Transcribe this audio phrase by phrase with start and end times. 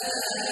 [0.00, 0.44] Yeah.